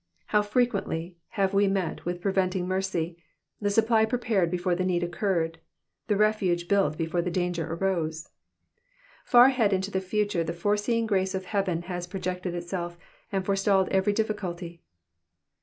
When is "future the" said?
10.25-10.59